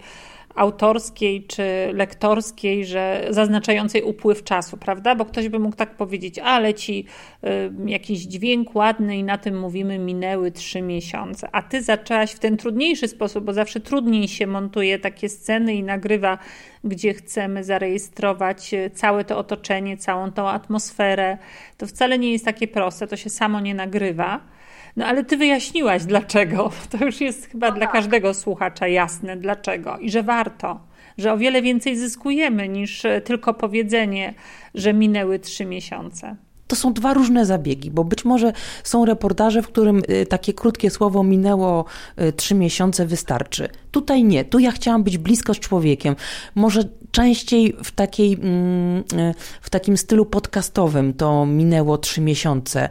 autorskiej 0.55 1.43
czy 1.43 1.63
lektorskiej, 1.93 2.85
że 2.85 3.27
zaznaczającej 3.29 4.03
upływ 4.03 4.43
czasu, 4.43 4.77
prawda? 4.77 5.15
Bo 5.15 5.25
ktoś 5.25 5.49
by 5.49 5.59
mógł 5.59 5.75
tak 5.75 5.95
powiedzieć, 5.95 6.39
ale 6.39 6.73
ci 6.73 7.05
y, 7.43 7.47
jakiś 7.85 8.19
dźwięk 8.19 8.75
ładny 8.75 9.17
i 9.17 9.23
na 9.23 9.37
tym 9.37 9.59
mówimy, 9.59 9.99
minęły 9.99 10.51
trzy 10.51 10.81
miesiące. 10.81 11.49
A 11.51 11.61
ty 11.61 11.83
zaczęłaś 11.83 12.31
w 12.31 12.39
ten 12.39 12.57
trudniejszy 12.57 13.07
sposób, 13.07 13.43
bo 13.43 13.53
zawsze 13.53 13.79
trudniej 13.79 14.27
się 14.27 14.47
montuje 14.47 14.99
takie 14.99 15.29
sceny 15.29 15.75
i 15.75 15.83
nagrywa, 15.83 16.37
gdzie 16.83 17.13
chcemy 17.13 17.63
zarejestrować 17.63 18.73
y, 18.73 18.89
całe 18.93 19.25
to 19.25 19.37
otoczenie, 19.37 19.97
całą 19.97 20.31
tą 20.31 20.49
atmosferę. 20.49 21.37
To 21.77 21.87
wcale 21.87 22.19
nie 22.19 22.31
jest 22.31 22.45
takie 22.45 22.67
proste, 22.67 23.07
to 23.07 23.17
się 23.17 23.29
samo 23.29 23.59
nie 23.59 23.75
nagrywa. 23.75 24.53
No 24.95 25.05
ale 25.05 25.23
ty 25.23 25.37
wyjaśniłaś 25.37 26.03
dlaczego. 26.03 26.71
To 26.91 27.05
już 27.05 27.21
jest 27.21 27.45
chyba 27.45 27.67
no 27.69 27.75
dla 27.75 27.85
tak. 27.85 27.93
każdego 27.93 28.33
słuchacza 28.33 28.87
jasne 28.87 29.37
dlaczego 29.37 29.97
i 29.97 30.11
że 30.11 30.23
warto, 30.23 30.79
że 31.17 31.33
o 31.33 31.37
wiele 31.37 31.61
więcej 31.61 31.97
zyskujemy 31.97 32.69
niż 32.69 33.05
e, 33.05 33.21
tylko 33.21 33.53
powiedzenie, 33.53 34.33
że 34.75 34.93
minęły 34.93 35.39
trzy 35.39 35.65
miesiące. 35.65 36.35
To 36.73 36.77
są 36.77 36.93
dwa 36.93 37.13
różne 37.13 37.45
zabiegi, 37.45 37.91
bo 37.91 38.03
być 38.03 38.25
może 38.25 38.53
są 38.83 39.05
reportaże, 39.05 39.61
w 39.61 39.67
którym 39.67 40.01
e, 40.07 40.25
takie 40.25 40.53
krótkie 40.53 40.89
słowo 40.89 41.23
minęło 41.23 41.85
e, 42.15 42.31
trzy 42.31 42.55
miesiące 42.55 43.05
wystarczy. 43.05 43.69
Tutaj 43.91 44.23
nie. 44.23 44.45
Tu 44.45 44.59
ja 44.59 44.71
chciałam 44.71 45.03
być 45.03 45.17
blisko 45.17 45.53
z 45.53 45.59
człowiekiem. 45.59 46.15
Może 46.55 46.83
częściej 47.11 47.75
w, 47.83 47.91
takiej, 47.91 48.33
mm, 48.33 49.03
e, 49.17 49.33
w 49.61 49.69
takim 49.69 49.97
stylu 49.97 50.25
podcastowym 50.25 51.13
to 51.13 51.45
minęło 51.45 51.97
trzy 51.97 52.21
miesiące 52.21 52.89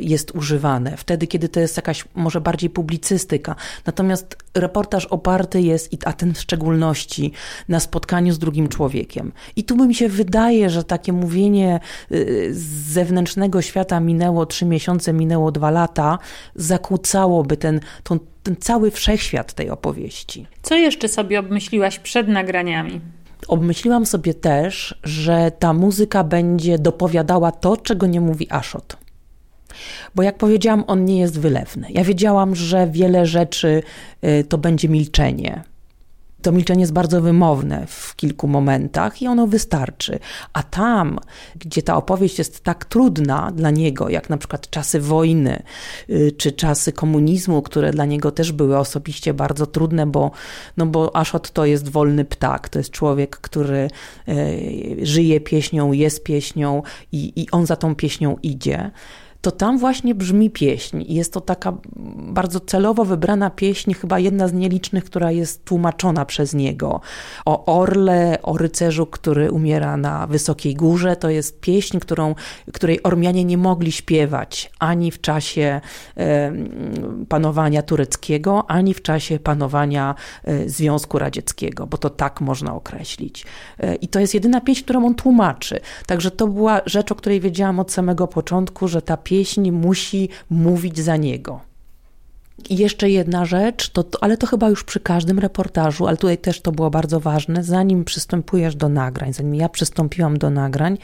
jest 0.00 0.30
używane. 0.34 0.96
Wtedy, 0.96 1.26
kiedy 1.26 1.48
to 1.48 1.60
jest 1.60 1.76
jakaś 1.76 2.04
może 2.14 2.40
bardziej 2.40 2.70
publicystyka. 2.70 3.56
Natomiast 3.86 4.36
reportaż 4.54 5.06
oparty 5.06 5.60
jest, 5.60 5.90
a 6.04 6.12
ten 6.12 6.34
w 6.34 6.40
szczególności, 6.40 7.32
na 7.68 7.80
spotkaniu 7.80 8.32
z 8.32 8.38
drugim 8.38 8.68
człowiekiem. 8.68 9.32
I 9.56 9.64
tu 9.64 9.86
mi 9.86 9.94
się 9.94 10.08
wydaje, 10.08 10.70
że 10.70 10.84
takie 10.84 11.12
mówienie 11.12 11.80
z 12.50 12.92
zewnętrznego 12.92 13.19
świata 13.60 14.00
minęło 14.00 14.46
trzy 14.46 14.64
miesiące, 14.64 15.12
minęło 15.12 15.52
dwa 15.52 15.70
lata, 15.70 16.18
zakłócałoby 16.54 17.56
ten, 17.56 17.80
ten, 18.04 18.18
ten 18.42 18.56
cały 18.56 18.90
wszechświat 18.90 19.52
tej 19.52 19.70
opowieści. 19.70 20.46
Co 20.62 20.74
jeszcze 20.74 21.08
sobie 21.08 21.40
obmyśliłaś 21.40 21.98
przed 21.98 22.28
nagraniami? 22.28 23.00
Obmyśliłam 23.48 24.06
sobie 24.06 24.34
też, 24.34 25.00
że 25.04 25.52
ta 25.58 25.72
muzyka 25.72 26.24
będzie 26.24 26.78
dopowiadała 26.78 27.52
to, 27.52 27.76
czego 27.76 28.06
nie 28.06 28.20
mówi 28.20 28.46
Ashot. 28.50 28.96
Bo 30.14 30.22
jak 30.22 30.36
powiedziałam, 30.36 30.84
on 30.86 31.04
nie 31.04 31.20
jest 31.20 31.40
wylewny. 31.40 31.86
Ja 31.90 32.04
wiedziałam, 32.04 32.54
że 32.54 32.88
wiele 32.90 33.26
rzeczy 33.26 33.82
y, 34.24 34.44
to 34.44 34.58
będzie 34.58 34.88
milczenie, 34.88 35.62
to 36.42 36.52
milczenie 36.52 36.80
jest 36.80 36.92
bardzo 36.92 37.20
wymowne 37.20 37.86
w 37.86 38.16
kilku 38.16 38.48
momentach 38.48 39.22
i 39.22 39.26
ono 39.26 39.46
wystarczy. 39.46 40.18
A 40.52 40.62
tam, 40.62 41.18
gdzie 41.56 41.82
ta 41.82 41.96
opowieść 41.96 42.38
jest 42.38 42.60
tak 42.60 42.84
trudna 42.84 43.50
dla 43.54 43.70
niego, 43.70 44.08
jak 44.08 44.30
na 44.30 44.36
przykład 44.36 44.70
czasy 44.70 45.00
wojny, 45.00 45.62
y, 46.10 46.32
czy 46.38 46.52
czasy 46.52 46.92
komunizmu, 46.92 47.62
które 47.62 47.90
dla 47.90 48.04
niego 48.04 48.30
też 48.30 48.52
były 48.52 48.78
osobiście 48.78 49.34
bardzo 49.34 49.66
trudne, 49.66 50.06
bo, 50.06 50.30
no 50.76 50.86
bo 50.86 51.16
Ashot 51.16 51.50
to 51.50 51.64
jest 51.64 51.88
wolny 51.88 52.24
ptak, 52.24 52.68
to 52.68 52.78
jest 52.78 52.90
człowiek, 52.90 53.36
który 53.36 53.90
y, 54.28 54.96
żyje 55.02 55.40
pieśnią, 55.40 55.92
jest 55.92 56.24
pieśnią 56.24 56.82
i, 57.12 57.32
i 57.36 57.50
on 57.50 57.66
za 57.66 57.76
tą 57.76 57.94
pieśnią 57.94 58.36
idzie 58.42 58.90
to 59.40 59.50
tam 59.50 59.78
właśnie 59.78 60.14
brzmi 60.14 60.50
pieśń. 60.50 61.04
Jest 61.08 61.32
to 61.32 61.40
taka 61.40 61.72
bardzo 62.16 62.60
celowo 62.60 63.04
wybrana 63.04 63.50
pieśń, 63.50 63.92
chyba 63.92 64.18
jedna 64.18 64.48
z 64.48 64.52
nielicznych, 64.52 65.04
która 65.04 65.30
jest 65.30 65.64
tłumaczona 65.64 66.24
przez 66.24 66.54
niego. 66.54 67.00
O 67.44 67.80
orle, 67.80 68.38
o 68.42 68.58
rycerzu, 68.58 69.06
który 69.06 69.50
umiera 69.50 69.96
na 69.96 70.26
wysokiej 70.26 70.74
górze. 70.74 71.16
To 71.16 71.30
jest 71.30 71.60
pieśń, 71.60 71.98
którą, 71.98 72.34
której 72.72 73.02
Ormianie 73.02 73.44
nie 73.44 73.58
mogli 73.58 73.92
śpiewać 73.92 74.70
ani 74.78 75.10
w 75.10 75.20
czasie 75.20 75.80
panowania 77.28 77.82
tureckiego, 77.82 78.70
ani 78.70 78.94
w 78.94 79.02
czasie 79.02 79.38
panowania 79.38 80.14
e, 80.44 80.68
Związku 80.68 81.18
Radzieckiego, 81.18 81.86
bo 81.86 81.98
to 81.98 82.10
tak 82.10 82.40
można 82.40 82.74
określić. 82.74 83.46
E, 83.78 83.94
I 83.94 84.08
to 84.08 84.20
jest 84.20 84.34
jedyna 84.34 84.60
pieśń, 84.60 84.84
którą 84.84 85.06
on 85.06 85.14
tłumaczy. 85.14 85.80
Także 86.06 86.30
to 86.30 86.46
była 86.46 86.80
rzecz, 86.86 87.12
o 87.12 87.14
której 87.14 87.40
wiedziałam 87.40 87.80
od 87.80 87.92
samego 87.92 88.26
początku, 88.26 88.88
że 88.88 89.02
ta 89.02 89.16
pieśń 89.16 89.29
musi 89.72 90.28
mówić 90.50 91.00
za 91.00 91.16
niego. 91.16 91.60
I 92.68 92.76
jeszcze 92.76 93.10
jedna 93.10 93.44
rzecz, 93.44 93.88
to, 93.88 94.04
to, 94.04 94.24
ale 94.24 94.36
to 94.36 94.46
chyba 94.46 94.68
już 94.68 94.84
przy 94.84 95.00
każdym 95.00 95.38
reportażu, 95.38 96.06
ale 96.06 96.16
tutaj 96.16 96.38
też 96.38 96.60
to 96.60 96.72
było 96.72 96.90
bardzo 96.90 97.20
ważne, 97.20 97.64
zanim 97.64 98.04
przystępujesz 98.04 98.76
do 98.76 98.88
nagrań, 98.88 99.32
zanim 99.32 99.54
ja 99.54 99.68
przystąpiłam 99.68 100.38
do 100.38 100.50
nagrań, 100.50 100.98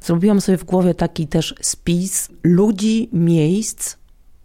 zrobiłam 0.00 0.40
sobie 0.40 0.58
w 0.58 0.64
głowie 0.64 0.94
taki 0.94 1.26
też 1.26 1.54
spis 1.60 2.28
ludzi, 2.42 3.08
miejsc 3.12 3.96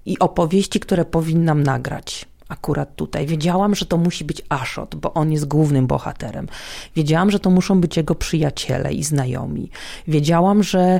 i 0.05 0.19
opowieści, 0.19 0.79
które 0.79 1.05
powinnam 1.05 1.63
nagrać 1.63 2.30
akurat 2.51 2.95
tutaj. 2.95 3.27
Wiedziałam, 3.27 3.75
że 3.75 3.85
to 3.85 3.97
musi 3.97 4.25
być 4.25 4.41
Ashot, 4.49 4.95
bo 4.95 5.13
on 5.13 5.31
jest 5.31 5.47
głównym 5.47 5.87
bohaterem. 5.87 6.47
Wiedziałam, 6.95 7.31
że 7.31 7.39
to 7.39 7.49
muszą 7.49 7.81
być 7.81 7.97
jego 7.97 8.15
przyjaciele 8.15 8.93
i 8.93 9.03
znajomi. 9.03 9.69
Wiedziałam, 10.07 10.63
że 10.63 10.99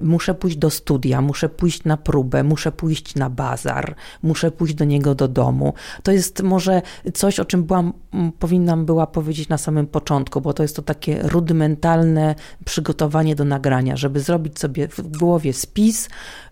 y, 0.00 0.04
muszę 0.04 0.34
pójść 0.34 0.56
do 0.56 0.70
studia, 0.70 1.20
muszę 1.20 1.48
pójść 1.48 1.84
na 1.84 1.96
próbę, 1.96 2.42
muszę 2.44 2.72
pójść 2.72 3.14
na 3.14 3.30
bazar, 3.30 3.94
muszę 4.22 4.50
pójść 4.50 4.74
do 4.74 4.84
niego 4.84 5.14
do 5.14 5.28
domu. 5.28 5.74
To 6.02 6.12
jest 6.12 6.42
może 6.42 6.82
coś, 7.14 7.40
o 7.40 7.44
czym 7.44 7.64
byłam, 7.64 7.92
powinnam 8.38 8.86
była 8.86 9.06
powiedzieć 9.06 9.48
na 9.48 9.58
samym 9.58 9.86
początku, 9.86 10.40
bo 10.40 10.52
to 10.52 10.62
jest 10.62 10.76
to 10.76 10.82
takie 10.82 11.22
rudymentalne 11.22 12.34
przygotowanie 12.64 13.36
do 13.36 13.44
nagrania, 13.44 13.96
żeby 13.96 14.20
zrobić 14.20 14.58
sobie 14.58 14.88
w 14.88 15.18
głowie 15.18 15.52
spis 15.52 16.08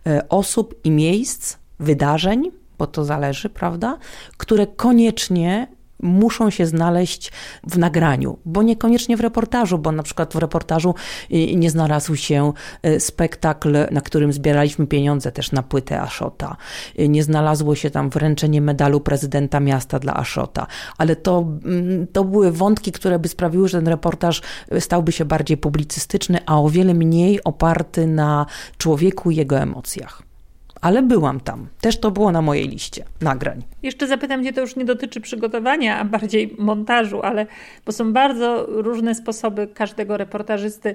y, 0.07 0.29
osób 0.29 0.75
i 0.85 0.91
miejsc, 0.91 1.57
wydarzeń, 1.81 2.60
bo 2.81 2.87
to 2.87 3.05
zależy, 3.05 3.49
prawda? 3.49 3.99
Które 4.37 4.67
koniecznie 4.67 5.69
muszą 6.03 6.51
się 6.51 6.67
znaleźć 6.67 7.33
w 7.67 7.79
nagraniu, 7.79 8.39
bo 8.45 8.63
niekoniecznie 8.63 9.17
w 9.17 9.21
reportażu, 9.21 9.79
bo 9.79 9.93
na 9.93 10.03
przykład 10.03 10.33
w 10.35 10.37
reportażu 10.37 10.95
y, 11.33 11.57
nie 11.57 11.71
znalazł 11.71 12.17
się 12.17 12.53
y, 12.87 13.01
spektakl, 13.01 13.77
na 13.91 14.01
którym 14.01 14.33
zbieraliśmy 14.33 14.87
pieniądze 14.87 15.33
też 15.33 15.53
na 15.53 15.63
płytę 15.63 16.01
Aszota. 16.01 16.57
Y, 16.99 17.09
nie 17.09 17.23
znalazło 17.23 17.75
się 17.75 17.91
tam 17.91 18.11
wręczenie 18.11 18.61
medalu 18.61 19.01
prezydenta 19.01 19.61
miasta 19.61 19.99
dla 19.99 20.15
Aszota, 20.15 20.67
ale 20.99 21.17
to, 21.17 21.39
mm, 21.65 22.07
to 22.07 22.25
były 22.25 22.53
wątki, 22.53 22.93
które 22.93 23.19
by 23.19 23.29
sprawiły, 23.29 23.69
że 23.69 23.79
ten 23.79 23.89
reportaż 23.89 24.43
stałby 24.79 25.13
się 25.13 25.25
bardziej 25.25 25.57
publicystyczny, 25.57 26.39
a 26.47 26.61
o 26.61 26.69
wiele 26.69 26.95
mniej 26.95 27.45
oparty 27.45 28.07
na 28.07 28.47
człowieku 28.79 29.31
i 29.31 29.37
jego 29.37 29.59
emocjach 29.59 30.30
ale 30.81 31.03
byłam 31.03 31.41
tam. 31.41 31.67
Też 31.81 32.01
to 32.01 32.11
było 32.11 32.33
na 32.33 32.43
mojej 32.43 32.69
liście 32.69 33.05
nagrań. 33.21 33.63
Jeszcze 33.83 34.07
zapytam 34.07 34.45
Cię, 34.45 34.53
to 34.53 34.61
już 34.61 34.77
nie 34.77 34.85
dotyczy 34.85 35.21
przygotowania, 35.21 35.99
a 35.99 36.05
bardziej 36.05 36.55
montażu, 36.59 37.23
ale 37.23 37.47
bo 37.87 37.93
są 37.93 38.13
bardzo 38.13 38.67
różne 38.69 39.15
sposoby 39.15 39.69
każdego 39.75 40.17
reportażysty. 40.17 40.95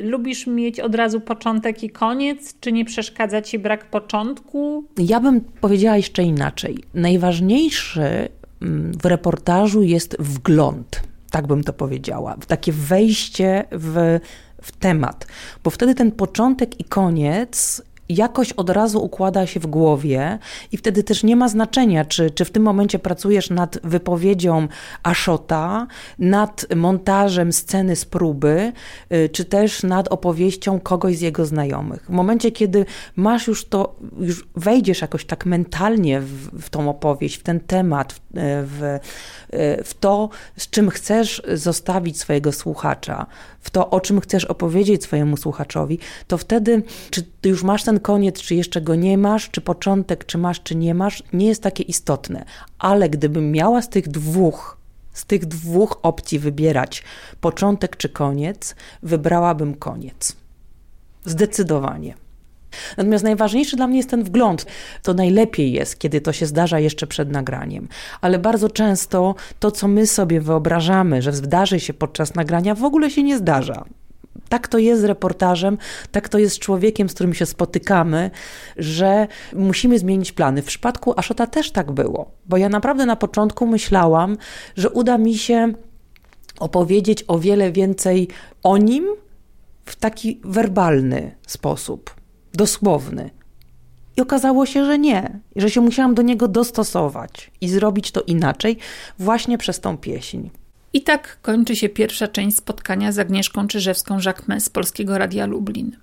Lubisz 0.00 0.46
mieć 0.46 0.80
od 0.80 0.94
razu 0.94 1.20
początek 1.20 1.82
i 1.82 1.90
koniec, 1.90 2.60
czy 2.60 2.72
nie 2.72 2.84
przeszkadza 2.84 3.42
Ci 3.42 3.58
brak 3.58 3.90
początku? 3.90 4.84
Ja 4.98 5.20
bym 5.20 5.40
powiedziała 5.40 5.96
jeszcze 5.96 6.22
inaczej. 6.22 6.78
Najważniejszy 6.94 8.28
mm, 8.62 8.92
w 9.02 9.06
reportażu 9.06 9.82
jest 9.82 10.16
wgląd, 10.18 11.02
tak 11.30 11.46
bym 11.46 11.64
to 11.64 11.72
powiedziała. 11.72 12.36
Takie 12.46 12.72
wejście 12.72 13.64
w, 13.72 14.18
w 14.62 14.72
temat, 14.72 15.26
bo 15.64 15.70
wtedy 15.70 15.94
ten 15.94 16.12
początek 16.12 16.80
i 16.80 16.84
koniec 16.84 17.82
jakoś 18.08 18.52
od 18.52 18.70
razu 18.70 19.04
układa 19.04 19.46
się 19.46 19.60
w 19.60 19.66
głowie 19.66 20.38
i 20.72 20.76
wtedy 20.76 21.02
też 21.02 21.24
nie 21.24 21.36
ma 21.36 21.48
znaczenia, 21.48 22.04
czy, 22.04 22.30
czy 22.30 22.44
w 22.44 22.50
tym 22.50 22.62
momencie 22.62 22.98
pracujesz 22.98 23.50
nad 23.50 23.78
wypowiedzią 23.84 24.68
Ashota, 25.02 25.86
nad 26.18 26.66
montażem 26.76 27.52
sceny 27.52 27.96
z 27.96 28.04
próby, 28.04 28.72
y, 29.12 29.28
czy 29.28 29.44
też 29.44 29.82
nad 29.82 30.08
opowieścią 30.08 30.80
kogoś 30.80 31.16
z 31.16 31.20
jego 31.20 31.46
znajomych. 31.46 32.04
W 32.04 32.10
momencie, 32.10 32.50
kiedy 32.50 32.84
masz 33.16 33.46
już 33.46 33.64
to, 33.64 33.96
już 34.20 34.46
wejdziesz 34.56 35.00
jakoś 35.00 35.24
tak 35.24 35.46
mentalnie 35.46 36.20
w, 36.20 36.62
w 36.62 36.70
tą 36.70 36.90
opowieść, 36.90 37.36
w 37.36 37.42
ten 37.42 37.60
temat, 37.60 38.14
w, 38.14 38.20
w, 38.66 38.98
w 39.84 39.94
to, 39.94 40.28
z 40.56 40.70
czym 40.70 40.90
chcesz 40.90 41.42
zostawić 41.54 42.20
swojego 42.20 42.52
słuchacza, 42.52 43.26
w 43.60 43.70
to, 43.70 43.90
o 43.90 44.00
czym 44.00 44.20
chcesz 44.20 44.44
opowiedzieć 44.44 45.02
swojemu 45.02 45.36
słuchaczowi, 45.36 45.98
to 46.26 46.38
wtedy, 46.38 46.82
czy 47.10 47.22
ty 47.40 47.48
już 47.48 47.62
masz 47.62 47.84
ten 47.84 47.95
koniec, 48.00 48.40
czy 48.40 48.54
jeszcze 48.54 48.80
go 48.80 48.94
nie 48.94 49.18
masz, 49.18 49.50
czy 49.50 49.60
początek, 49.60 50.26
czy 50.26 50.38
masz, 50.38 50.62
czy 50.62 50.74
nie 50.74 50.94
masz, 50.94 51.22
nie 51.32 51.46
jest 51.46 51.62
takie 51.62 51.82
istotne. 51.82 52.44
Ale 52.78 53.10
gdybym 53.10 53.52
miała 53.52 53.82
z 53.82 53.88
tych 53.88 54.08
dwóch, 54.08 54.78
z 55.12 55.24
tych 55.24 55.46
dwóch 55.46 55.98
opcji 56.02 56.38
wybierać 56.38 57.02
początek 57.40 57.96
czy 57.96 58.08
koniec, 58.08 58.74
wybrałabym 59.02 59.74
koniec. 59.74 60.36
Zdecydowanie. 61.24 62.14
Natomiast 62.96 63.24
najważniejszy 63.24 63.76
dla 63.76 63.86
mnie 63.86 63.96
jest 63.96 64.10
ten 64.10 64.24
wgląd. 64.24 64.66
To 65.02 65.14
najlepiej 65.14 65.72
jest, 65.72 65.98
kiedy 65.98 66.20
to 66.20 66.32
się 66.32 66.46
zdarza 66.46 66.78
jeszcze 66.78 67.06
przed 67.06 67.30
nagraniem. 67.30 67.88
Ale 68.20 68.38
bardzo 68.38 68.70
często 68.70 69.34
to, 69.60 69.70
co 69.70 69.88
my 69.88 70.06
sobie 70.06 70.40
wyobrażamy, 70.40 71.22
że 71.22 71.32
zdarzy 71.32 71.80
się 71.80 71.94
podczas 71.94 72.34
nagrania, 72.34 72.74
w 72.74 72.84
ogóle 72.84 73.10
się 73.10 73.22
nie 73.22 73.38
zdarza. 73.38 73.84
Tak 74.48 74.68
to 74.68 74.78
jest 74.78 75.00
z 75.00 75.04
reportażem, 75.04 75.78
tak 76.12 76.28
to 76.28 76.38
jest 76.38 76.56
z 76.56 76.58
człowiekiem, 76.58 77.08
z 77.08 77.14
którym 77.14 77.34
się 77.34 77.46
spotykamy, 77.46 78.30
że 78.76 79.28
musimy 79.54 79.98
zmienić 79.98 80.32
plany. 80.32 80.62
W 80.62 80.66
przypadku 80.66 81.14
Aszota 81.16 81.46
też 81.46 81.70
tak 81.70 81.92
było, 81.92 82.30
bo 82.46 82.56
ja 82.56 82.68
naprawdę 82.68 83.06
na 83.06 83.16
początku 83.16 83.66
myślałam, 83.66 84.36
że 84.76 84.90
uda 84.90 85.18
mi 85.18 85.34
się 85.34 85.72
opowiedzieć 86.60 87.24
o 87.28 87.38
wiele 87.38 87.72
więcej 87.72 88.28
o 88.62 88.78
nim 88.78 89.06
w 89.84 89.96
taki 89.96 90.40
werbalny 90.44 91.36
sposób 91.46 92.14
dosłowny. 92.54 93.30
I 94.16 94.20
okazało 94.20 94.66
się, 94.66 94.84
że 94.84 94.98
nie, 94.98 95.40
że 95.56 95.70
się 95.70 95.80
musiałam 95.80 96.14
do 96.14 96.22
niego 96.22 96.48
dostosować 96.48 97.50
i 97.60 97.68
zrobić 97.68 98.12
to 98.12 98.22
inaczej 98.22 98.78
właśnie 99.18 99.58
przez 99.58 99.80
tą 99.80 99.98
pieśń. 99.98 100.50
I 100.96 101.00
tak 101.00 101.38
kończy 101.42 101.76
się 101.76 101.88
pierwsza 101.88 102.28
część 102.28 102.56
spotkania 102.56 103.12
z 103.12 103.18
Agnieszką 103.18 103.66
Czyżewską-Jacquemin 103.66 104.60
z 104.60 104.68
Polskiego 104.68 105.18
Radia 105.18 105.46
Lublin. 105.46 105.96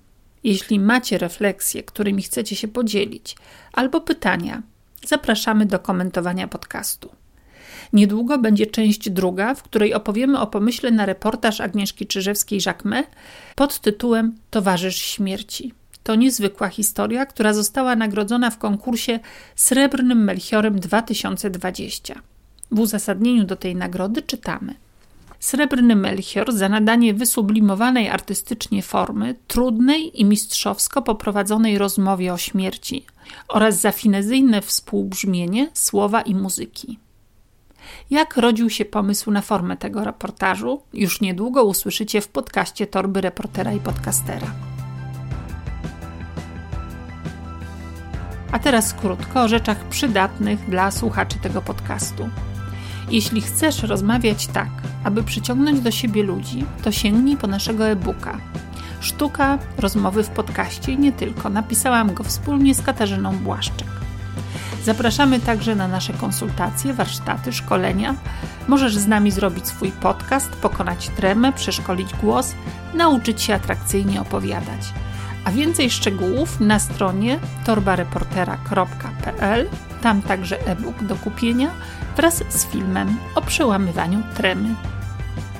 Jeśli 0.44 0.80
macie 0.80 1.18
refleksje, 1.18 1.82
którymi 1.82 2.22
chcecie 2.22 2.56
się 2.56 2.68
podzielić, 2.68 3.36
albo 3.72 4.00
pytania, 4.00 4.62
zapraszamy 5.06 5.66
do 5.66 5.78
komentowania 5.78 6.48
podcastu. 6.48 7.10
Niedługo 7.92 8.38
będzie 8.38 8.66
część 8.66 9.10
druga, 9.10 9.54
w 9.54 9.62
której 9.62 9.94
opowiemy 9.94 10.40
o 10.40 10.46
pomyśle 10.46 10.90
na 10.90 11.06
reportaż 11.06 11.60
Agnieszki 11.60 12.06
Czyżewskiej-Jacquemin 12.06 13.04
pod 13.54 13.80
tytułem 13.80 14.36
Towarzysz 14.50 14.96
Śmierci. 14.96 15.72
To 16.02 16.14
niezwykła 16.14 16.68
historia, 16.68 17.26
która 17.26 17.52
została 17.52 17.96
nagrodzona 17.96 18.50
w 18.50 18.58
konkursie 18.58 19.20
Srebrnym 19.56 20.24
Melchiorem 20.24 20.80
2020. 20.80 22.14
W 22.70 22.80
uzasadnieniu 22.80 23.44
do 23.44 23.56
tej 23.56 23.76
nagrody 23.76 24.22
czytamy. 24.22 24.83
Srebrny 25.44 25.96
Melchior 25.96 26.52
za 26.52 26.68
nadanie 26.68 27.14
wysublimowanej 27.14 28.08
artystycznie 28.08 28.82
formy, 28.82 29.34
trudnej 29.48 30.20
i 30.20 30.24
mistrzowsko 30.24 31.02
poprowadzonej 31.02 31.78
rozmowie 31.78 32.32
o 32.32 32.38
śmierci 32.38 33.06
oraz 33.48 33.80
za 33.80 33.92
finezyjne 33.92 34.62
współbrzmienie 34.62 35.70
słowa 35.74 36.22
i 36.22 36.34
muzyki. 36.34 36.98
Jak 38.10 38.36
rodził 38.36 38.70
się 38.70 38.84
pomysł 38.84 39.30
na 39.30 39.40
formę 39.40 39.76
tego 39.76 40.04
reportażu, 40.04 40.82
już 40.92 41.20
niedługo 41.20 41.64
usłyszycie 41.64 42.20
w 42.20 42.28
podcaście 42.28 42.86
Torby 42.86 43.20
Reportera 43.20 43.72
i 43.72 43.80
Podcastera. 43.80 44.46
A 48.52 48.58
teraz 48.58 48.94
krótko 48.94 49.42
o 49.42 49.48
rzeczach 49.48 49.88
przydatnych 49.88 50.70
dla 50.70 50.90
słuchaczy 50.90 51.38
tego 51.42 51.62
podcastu. 51.62 52.28
Jeśli 53.10 53.40
chcesz 53.40 53.82
rozmawiać 53.82 54.46
tak, 54.46 54.70
aby 55.04 55.22
przyciągnąć 55.22 55.80
do 55.80 55.90
siebie 55.90 56.22
ludzi, 56.22 56.64
to 56.82 56.92
sięgnij 56.92 57.36
po 57.36 57.46
naszego 57.46 57.88
e-booka. 57.88 58.38
Sztuka 59.00 59.58
rozmowy 59.78 60.22
w 60.22 60.28
podcaście 60.28 60.92
i 60.92 60.98
nie 60.98 61.12
tylko. 61.12 61.48
Napisałam 61.48 62.14
go 62.14 62.24
wspólnie 62.24 62.74
z 62.74 62.82
Katarzyną 62.82 63.36
Błaszczyk. 63.36 63.88
Zapraszamy 64.84 65.40
także 65.40 65.74
na 65.74 65.88
nasze 65.88 66.12
konsultacje, 66.12 66.94
warsztaty, 66.94 67.52
szkolenia. 67.52 68.14
Możesz 68.68 68.96
z 68.96 69.06
nami 69.06 69.30
zrobić 69.30 69.66
swój 69.66 69.90
podcast, 69.90 70.50
pokonać 70.50 71.08
tremę, 71.08 71.52
przeszkolić 71.52 72.14
głos, 72.14 72.54
nauczyć 72.94 73.42
się 73.42 73.54
atrakcyjnie 73.54 74.20
opowiadać. 74.20 74.80
A 75.44 75.50
więcej 75.50 75.90
szczegółów 75.90 76.60
na 76.60 76.78
stronie 76.78 77.38
torbareportera.pl. 77.64 79.68
Tam 80.04 80.22
także 80.22 80.66
e-book 80.66 81.02
do 81.02 81.16
kupienia 81.16 81.70
wraz 82.16 82.42
z 82.48 82.66
filmem 82.66 83.16
o 83.34 83.42
przełamywaniu 83.42 84.22
tremy. 84.36 84.74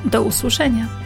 Do 0.04 0.22
usłyszenia! 0.22 1.03